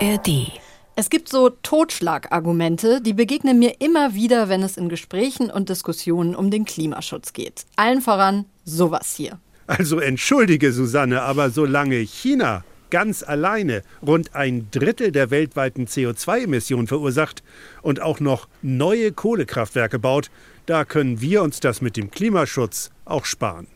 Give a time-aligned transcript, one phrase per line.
[0.00, 0.52] ARD.
[0.94, 6.34] Es gibt so Totschlagargumente, die begegnen mir immer wieder, wenn es in Gesprächen und Diskussionen
[6.34, 7.64] um den Klimaschutz geht.
[7.76, 9.38] Allen voran sowas hier.
[9.66, 17.42] Also entschuldige, Susanne, aber solange China ganz alleine rund ein Drittel der weltweiten CO2-Emissionen verursacht
[17.82, 20.30] und auch noch neue Kohlekraftwerke baut,
[20.66, 23.66] da können wir uns das mit dem Klimaschutz auch sparen.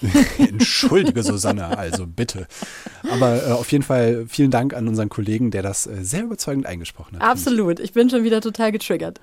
[0.38, 2.46] Entschuldige, Susanne, also bitte.
[3.10, 6.66] Aber äh, auf jeden Fall vielen Dank an unseren Kollegen, der das äh, sehr überzeugend
[6.66, 7.22] eingesprochen hat.
[7.22, 9.20] Absolut, ich bin schon wieder total getriggert.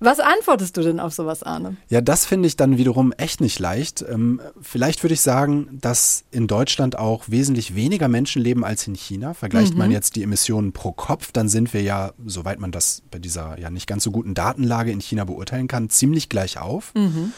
[0.00, 1.76] Was antwortest du denn auf sowas, Arne?
[1.88, 4.04] Ja, das finde ich dann wiederum echt nicht leicht.
[4.08, 8.94] Ähm, vielleicht würde ich sagen, dass in Deutschland auch wesentlich weniger Menschen leben als in
[8.94, 9.34] China.
[9.34, 9.78] Vergleicht mhm.
[9.78, 13.58] man jetzt die Emissionen pro Kopf, dann sind wir ja, soweit man das bei dieser
[13.58, 16.94] ja nicht ganz so guten Datenlage in China beurteilen kann, ziemlich gleich auf.
[16.94, 17.32] Mhm.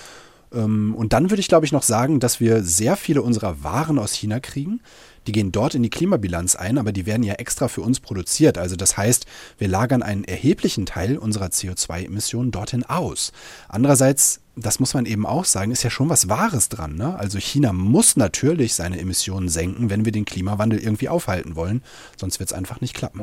[0.53, 3.99] Ähm, und dann würde ich, glaube ich, noch sagen, dass wir sehr viele unserer Waren
[3.99, 4.81] aus China kriegen.
[5.27, 8.57] Die gehen dort in die Klimabilanz ein, aber die werden ja extra für uns produziert.
[8.57, 9.27] Also das heißt,
[9.59, 13.33] wir lagern einen erheblichen Teil unserer CO2-Emissionen dorthin aus.
[13.69, 16.97] Andererseits, das muss man eben auch sagen, ist ja schon was Wahres dran.
[16.97, 17.19] Ne?
[17.19, 21.83] Also China muss natürlich seine Emissionen senken, wenn wir den Klimawandel irgendwie aufhalten wollen.
[22.17, 23.23] Sonst wird es einfach nicht klappen.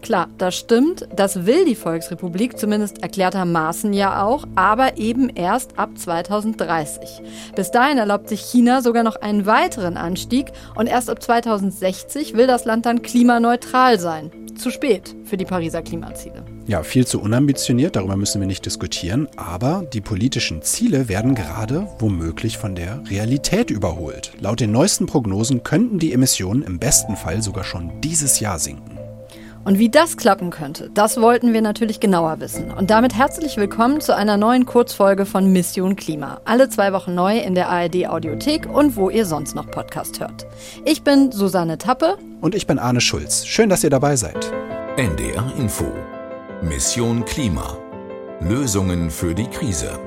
[0.00, 1.08] Klar, das stimmt.
[1.14, 7.20] Das will die Volksrepublik zumindest erklärtermaßen ja auch, aber eben erst ab 2030.
[7.56, 12.46] Bis dahin erlaubt sich China sogar noch einen weiteren Anstieg und erst ab 2060 will
[12.46, 14.30] das Land dann klimaneutral sein.
[14.56, 16.44] Zu spät für die Pariser Klimaziele.
[16.66, 21.88] Ja, viel zu unambitioniert, darüber müssen wir nicht diskutieren, aber die politischen Ziele werden gerade
[21.98, 24.32] womöglich von der Realität überholt.
[24.40, 28.97] Laut den neuesten Prognosen könnten die Emissionen im besten Fall sogar schon dieses Jahr sinken.
[29.68, 32.70] Und wie das klappen könnte, das wollten wir natürlich genauer wissen.
[32.70, 36.40] Und damit herzlich willkommen zu einer neuen Kurzfolge von Mission Klima.
[36.46, 40.46] Alle zwei Wochen neu in der ARD Audiothek und wo ihr sonst noch Podcast hört.
[40.86, 42.16] Ich bin Susanne Tappe.
[42.40, 43.44] Und ich bin Arne Schulz.
[43.44, 44.50] Schön, dass ihr dabei seid.
[44.96, 45.92] NDR Info.
[46.62, 47.76] Mission Klima.
[48.40, 49.98] Lösungen für die Krise.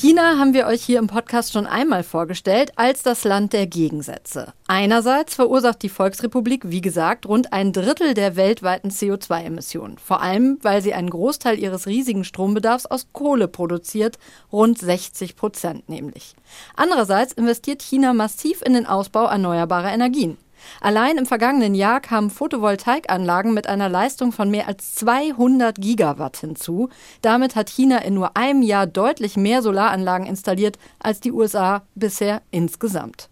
[0.00, 4.54] China haben wir euch hier im Podcast schon einmal vorgestellt als das Land der Gegensätze.
[4.66, 9.98] Einerseits verursacht die Volksrepublik, wie gesagt, rund ein Drittel der weltweiten CO2-Emissionen.
[9.98, 14.18] Vor allem, weil sie einen Großteil ihres riesigen Strombedarfs aus Kohle produziert,
[14.50, 16.34] rund 60 Prozent nämlich.
[16.76, 20.38] Andererseits investiert China massiv in den Ausbau erneuerbarer Energien.
[20.80, 26.88] Allein im vergangenen Jahr kamen Photovoltaikanlagen mit einer Leistung von mehr als 200 Gigawatt hinzu.
[27.22, 32.42] Damit hat China in nur einem Jahr deutlich mehr Solaranlagen installiert als die USA bisher
[32.50, 33.28] insgesamt.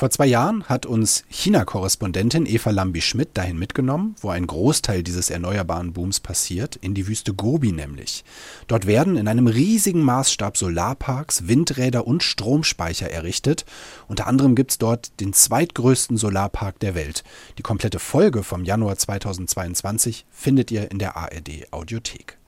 [0.00, 5.92] Vor zwei Jahren hat uns China-Korrespondentin Eva Lambi-Schmidt dahin mitgenommen, wo ein Großteil dieses erneuerbaren
[5.92, 8.24] Booms passiert, in die Wüste Gobi nämlich.
[8.66, 13.66] Dort werden in einem riesigen Maßstab Solarparks, Windräder und Stromspeicher errichtet.
[14.08, 17.22] Unter anderem gibt es dort den zweitgrößten Solarpark der Welt.
[17.58, 22.39] Die komplette Folge vom Januar 2022 findet ihr in der ARD Audiothek.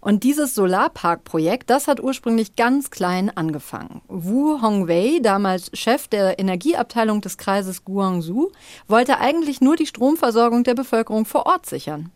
[0.00, 4.02] Und dieses Solarparkprojekt, das hat ursprünglich ganz klein angefangen.
[4.08, 8.50] Wu Hongwei, damals Chef der Energieabteilung des Kreises Guangzhou,
[8.86, 12.10] wollte eigentlich nur die Stromversorgung der Bevölkerung vor Ort sichern.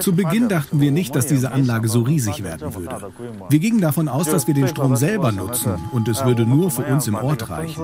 [0.00, 3.12] Zu Beginn dachten wir nicht, dass diese Anlage so riesig werden würde.
[3.48, 6.82] Wir gingen davon aus, dass wir den Strom selber nutzen und es würde nur für
[6.82, 7.82] uns im Ort reichen.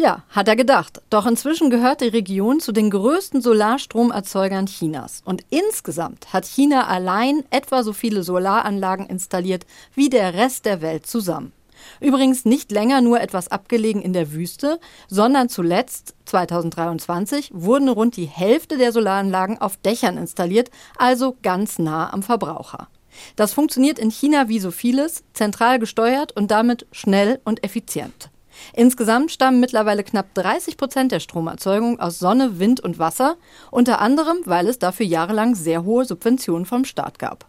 [0.00, 1.02] Ja, hat er gedacht.
[1.10, 5.22] Doch inzwischen gehört die Region zu den größten Solarstromerzeugern Chinas.
[5.24, 11.06] Und insgesamt hat China allein etwa so viele Solaranlagen installiert wie der Rest der Welt
[11.06, 11.52] zusammen.
[12.00, 14.78] Übrigens nicht länger nur etwas abgelegen in der Wüste,
[15.08, 22.12] sondern zuletzt 2023 wurden rund die Hälfte der Solaranlagen auf Dächern installiert, also ganz nah
[22.12, 22.88] am Verbraucher.
[23.34, 28.30] Das funktioniert in China wie so vieles, zentral gesteuert und damit schnell und effizient.
[28.74, 33.36] Insgesamt stammen mittlerweile knapp 30 Prozent der Stromerzeugung aus Sonne, Wind und Wasser,
[33.70, 37.46] unter anderem, weil es dafür jahrelang sehr hohe Subventionen vom Staat gab.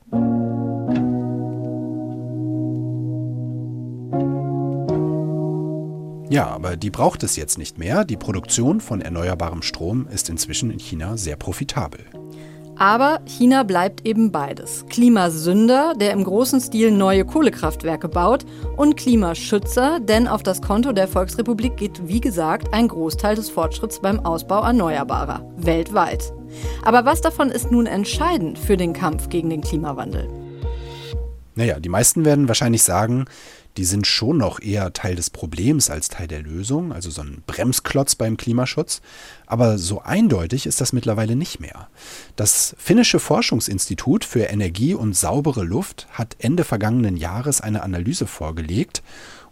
[6.29, 8.05] Ja, aber die braucht es jetzt nicht mehr.
[8.05, 12.05] Die Produktion von erneuerbarem Strom ist inzwischen in China sehr profitabel.
[12.79, 14.85] Aber China bleibt eben beides.
[14.89, 18.45] Klimasünder, der im großen Stil neue Kohlekraftwerke baut,
[18.77, 23.99] und Klimaschützer, denn auf das Konto der Volksrepublik geht, wie gesagt, ein Großteil des Fortschritts
[23.99, 26.31] beim Ausbau erneuerbarer, weltweit.
[26.85, 30.29] Aber was davon ist nun entscheidend für den Kampf gegen den Klimawandel?
[31.55, 33.25] Naja, die meisten werden wahrscheinlich sagen,
[33.77, 37.43] die sind schon noch eher Teil des Problems als Teil der Lösung, also so ein
[37.45, 39.01] Bremsklotz beim Klimaschutz.
[39.45, 41.87] Aber so eindeutig ist das mittlerweile nicht mehr.
[42.35, 49.01] Das finnische Forschungsinstitut für Energie und saubere Luft hat Ende vergangenen Jahres eine Analyse vorgelegt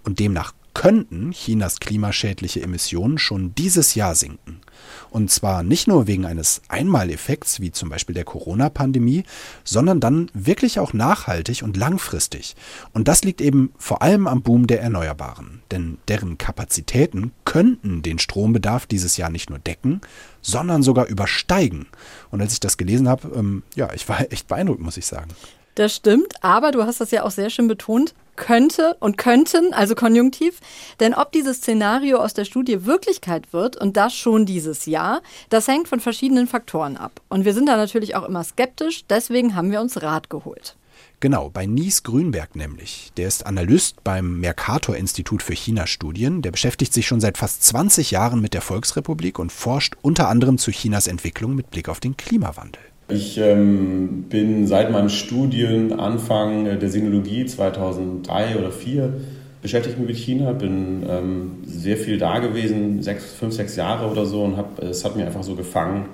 [0.04, 4.62] und demnach könnten Chinas klimaschädliche Emissionen schon dieses Jahr sinken.
[5.10, 9.24] Und zwar nicht nur wegen eines Einmaleffekts wie zum Beispiel der Corona-Pandemie,
[9.64, 12.56] sondern dann wirklich auch nachhaltig und langfristig.
[12.94, 15.64] Und das liegt eben vor allem am Boom der Erneuerbaren.
[15.72, 20.02] Denn deren Kapazitäten könnten den Strombedarf dieses Jahr nicht nur decken,
[20.44, 21.88] sondern sogar übersteigen.
[22.30, 25.32] Und als ich das gelesen habe, ähm, ja, ich war echt beeindruckt, muss ich sagen.
[25.78, 29.94] Das stimmt, aber du hast das ja auch sehr schön betont, könnte und könnten, also
[29.94, 30.60] konjunktiv.
[31.00, 35.22] Denn ob dieses Szenario aus der Studie Wirklichkeit wird und das schon dieses Jahr,
[35.52, 37.22] das hängt von verschiedenen Faktoren ab.
[37.30, 40.76] Und wir sind da natürlich auch immer skeptisch, deswegen haben wir uns Rat geholt.
[41.20, 43.12] Genau, bei Nies Grünberg nämlich.
[43.16, 46.42] Der ist Analyst beim Mercator-Institut für China-Studien.
[46.42, 50.58] Der beschäftigt sich schon seit fast 20 Jahren mit der Volksrepublik und forscht unter anderem
[50.58, 52.82] zu Chinas Entwicklung mit Blick auf den Klimawandel.
[53.10, 59.14] Ich ähm, bin seit meinem Studienanfang der Sinologie 2003 oder 2004
[59.62, 64.44] beschäftigt mit China, bin ähm, sehr viel da gewesen, sechs, fünf, sechs Jahre oder so
[64.44, 66.08] und hab, es hat mir einfach so gefangen,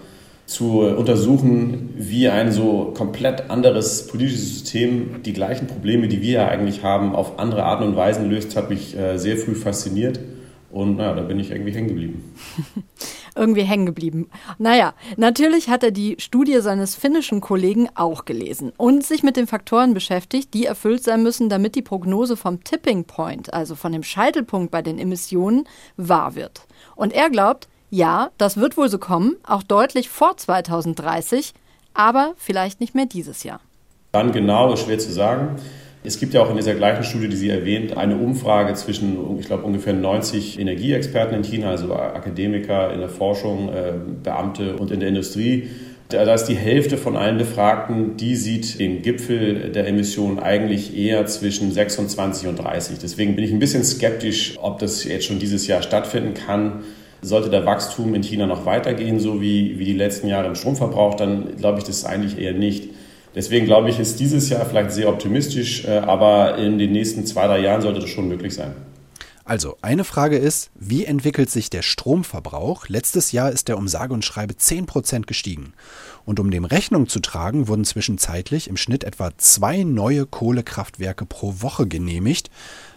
[0.45, 6.47] zu untersuchen, wie ein so komplett anderes politisches System die gleichen Probleme, die wir ja
[6.47, 10.19] eigentlich haben, auf andere Arten und Weisen löst, hat mich äh, sehr früh fasziniert
[10.71, 12.35] und naja, da bin ich irgendwie hängen geblieben.
[13.35, 14.29] irgendwie hängen geblieben.
[14.57, 19.47] Naja, natürlich hat er die Studie seines finnischen Kollegen auch gelesen und sich mit den
[19.47, 24.03] Faktoren beschäftigt, die erfüllt sein müssen, damit die Prognose vom Tipping Point, also von dem
[24.03, 26.67] Scheitelpunkt bei den Emissionen, wahr wird.
[26.95, 31.53] Und er glaubt, ja, das wird wohl so kommen, auch deutlich vor 2030,
[31.93, 33.59] aber vielleicht nicht mehr dieses Jahr.
[34.13, 35.55] Wann genau, ist schwer zu sagen.
[36.05, 39.45] Es gibt ja auch in dieser gleichen Studie, die Sie erwähnt, eine Umfrage zwischen, ich
[39.45, 44.99] glaube, ungefähr 90 Energieexperten in China, also Akademiker in der Forschung, äh, Beamte und in
[44.99, 45.69] der Industrie.
[46.09, 51.25] Da ist die Hälfte von allen Befragten, die sieht den Gipfel der Emissionen eigentlich eher
[51.25, 52.99] zwischen 26 und 30.
[53.01, 56.83] Deswegen bin ich ein bisschen skeptisch, ob das jetzt schon dieses Jahr stattfinden kann.
[57.21, 61.15] Sollte der Wachstum in China noch weitergehen, so wie, wie die letzten Jahre im Stromverbrauch,
[61.15, 62.89] dann glaube ich das eigentlich eher nicht.
[63.35, 67.47] Deswegen glaube ich, ist dieses Jahr vielleicht sehr optimistisch, äh, aber in den nächsten zwei,
[67.47, 68.73] drei Jahren sollte das schon möglich sein.
[69.45, 72.87] Also, eine Frage ist, wie entwickelt sich der Stromverbrauch?
[72.87, 75.73] Letztes Jahr ist der um sage und schreibe 10% gestiegen.
[76.23, 81.55] Und um dem Rechnung zu tragen, wurden zwischenzeitlich im Schnitt etwa zwei neue Kohlekraftwerke pro
[81.57, 82.51] Woche genehmigt.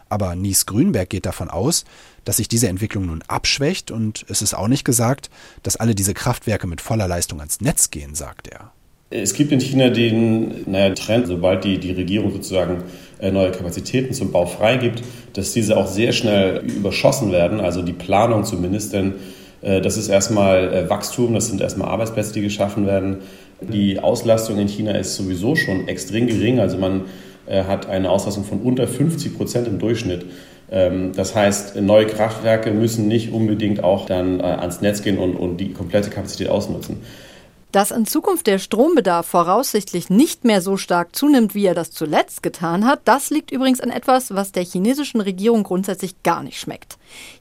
[0.08, 1.84] Aber Nies Grünberg geht davon aus,
[2.24, 5.30] dass sich diese Entwicklung nun abschwächt und es ist auch nicht gesagt,
[5.64, 8.70] dass alle diese Kraftwerke mit voller Leistung ans Netz gehen, sagt er.
[9.08, 12.82] Es gibt in China den naja, Trend, sobald die, die Regierung sozusagen
[13.20, 15.00] äh, neue Kapazitäten zum Bau freigibt,
[15.32, 19.14] dass diese auch sehr schnell überschossen werden, also die Planung zumindest, denn
[19.62, 23.18] äh, das ist erstmal äh, Wachstum, das sind erstmal Arbeitsplätze, die geschaffen werden.
[23.60, 27.02] Die Auslastung in China ist sowieso schon extrem gering, also man
[27.48, 30.26] hat eine Auslastung von unter 50 Prozent im Durchschnitt.
[30.68, 35.58] Ähm, das heißt, neue Kraftwerke müssen nicht unbedingt auch dann ans Netz gehen und, und
[35.58, 37.02] die komplette Kapazität ausnutzen.
[37.76, 42.43] Dass in Zukunft der Strombedarf voraussichtlich nicht mehr so stark zunimmt, wie er das zuletzt
[42.43, 46.96] getan hat, das liegt übrigens an etwas, was der chinesischen Regierung grundsätzlich gar nicht schmeckt.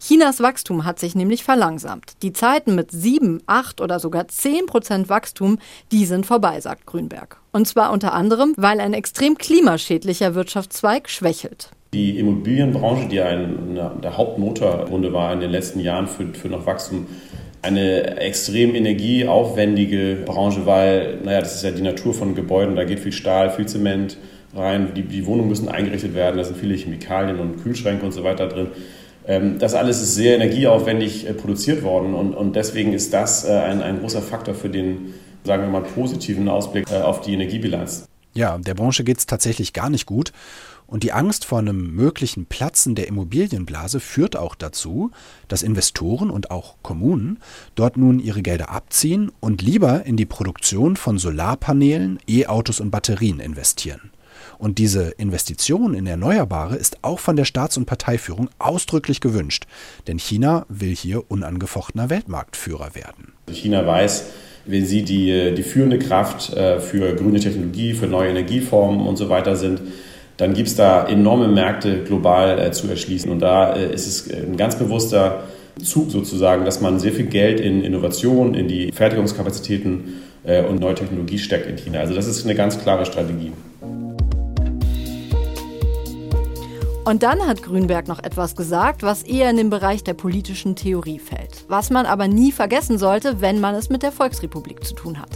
[0.05, 2.21] Chinas Wachstum hat sich nämlich verlangsamt.
[2.21, 5.57] Die Zeiten mit 7, 8 oder sogar 10 Prozent Wachstum,
[5.93, 7.37] die sind vorbei, sagt Grünberg.
[7.53, 11.69] Und zwar unter anderem, weil ein extrem klimaschädlicher Wirtschaftszweig schwächelt.
[11.93, 17.07] Die Immobilienbranche, die ein, der Hauptmotorrunde war in den letzten Jahren für, für noch Wachstum,
[17.65, 22.99] eine extrem energieaufwendige Branche, weil, naja, das ist ja die Natur von Gebäuden, da geht
[22.99, 24.17] viel Stahl, viel Zement
[24.55, 28.23] rein, die, die Wohnungen müssen eingerichtet werden, da sind viele Chemikalien und Kühlschränke und so
[28.23, 28.67] weiter drin.
[29.27, 33.51] Ähm, das alles ist sehr energieaufwendig äh, produziert worden und, und deswegen ist das äh,
[33.51, 38.07] ein, ein großer Faktor für den, sagen wir mal, positiven Ausblick äh, auf die Energiebilanz.
[38.35, 40.31] Ja, der Branche geht es tatsächlich gar nicht gut.
[40.87, 45.09] Und die Angst vor einem möglichen Platzen der Immobilienblase führt auch dazu,
[45.47, 47.39] dass Investoren und auch Kommunen
[47.73, 53.39] dort nun ihre Gelder abziehen und lieber in die Produktion von Solarpanelen, E-Autos und Batterien
[53.39, 54.11] investieren.
[54.59, 59.65] Und diese Investition in Erneuerbare ist auch von der Staats- und Parteiführung ausdrücklich gewünscht,
[60.07, 63.33] denn China will hier unangefochtener Weltmarktführer werden.
[63.49, 64.25] China weiß,
[64.65, 69.29] wenn sie die, die führende Kraft äh, für grüne Technologie, für neue Energieformen und so
[69.29, 69.81] weiter sind,
[70.37, 73.31] dann gibt es da enorme Märkte global äh, zu erschließen.
[73.31, 75.43] Und da äh, ist es ein ganz bewusster
[75.81, 80.21] Zug sozusagen, dass man sehr viel Geld in Innovation, in die Fertigungskapazitäten
[80.69, 81.99] und neue Technologie steckt in China.
[81.99, 83.51] Also das ist eine ganz klare Strategie.
[87.07, 91.19] Und dann hat Grünberg noch etwas gesagt, was eher in den Bereich der politischen Theorie
[91.19, 91.63] fällt.
[91.67, 95.29] Was man aber nie vergessen sollte, wenn man es mit der Volksrepublik zu tun hat.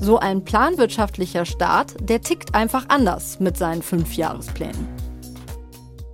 [0.00, 4.88] So ein planwirtschaftlicher Staat, der tickt einfach anders mit seinen Fünfjahresplänen.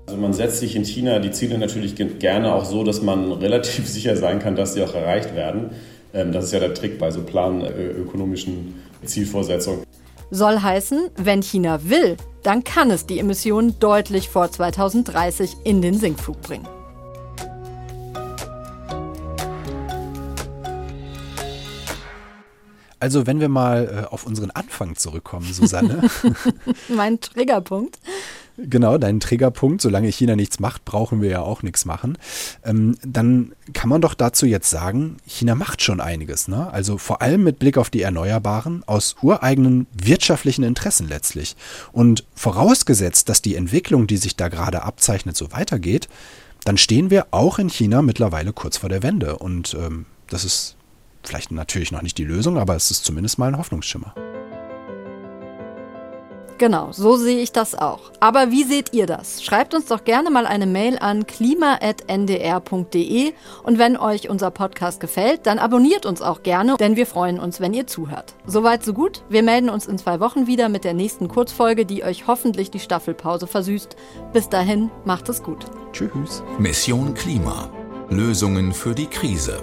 [0.06, 3.88] Also man setzt sich in China die Ziele natürlich gerne auch so, dass man relativ
[3.88, 5.70] sicher sein kann, dass sie auch erreicht werden.
[6.12, 8.74] Ähm, das ist ja der Trick bei so planökonomischen
[9.06, 9.87] Zielvorsetzungen.
[10.30, 15.98] Soll heißen, wenn China will, dann kann es die Emissionen deutlich vor 2030 in den
[15.98, 16.68] Sinkflug bringen.
[23.00, 26.02] Also wenn wir mal äh, auf unseren Anfang zurückkommen, Susanne.
[26.88, 27.98] mein Triggerpunkt.
[28.60, 29.80] Genau, dein Triggerpunkt.
[29.80, 32.18] Solange China nichts macht, brauchen wir ja auch nichts machen.
[32.64, 36.48] Ähm, dann kann man doch dazu jetzt sagen, China macht schon einiges.
[36.48, 36.68] Ne?
[36.72, 41.54] Also vor allem mit Blick auf die Erneuerbaren aus ureigenen wirtschaftlichen Interessen letztlich.
[41.92, 46.08] Und vorausgesetzt, dass die Entwicklung, die sich da gerade abzeichnet, so weitergeht,
[46.64, 49.38] dann stehen wir auch in China mittlerweile kurz vor der Wende.
[49.38, 50.76] Und ähm, das ist
[51.22, 54.14] vielleicht natürlich noch nicht die Lösung, aber es ist zumindest mal ein Hoffnungsschimmer.
[56.58, 58.00] Genau, so sehe ich das auch.
[58.18, 59.44] Aber wie seht ihr das?
[59.44, 65.46] Schreibt uns doch gerne mal eine Mail an klima.ndr.de und wenn euch unser Podcast gefällt,
[65.46, 68.34] dann abonniert uns auch gerne, denn wir freuen uns, wenn ihr zuhört.
[68.44, 69.22] Soweit, so gut.
[69.28, 72.80] Wir melden uns in zwei Wochen wieder mit der nächsten Kurzfolge, die euch hoffentlich die
[72.80, 73.94] Staffelpause versüßt.
[74.32, 75.66] Bis dahin, macht es gut.
[75.92, 76.42] Tschüss.
[76.58, 77.70] Mission Klima.
[78.10, 79.62] Lösungen für die Krise.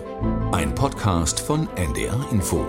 [0.52, 2.64] Ein Podcast von NDR Info.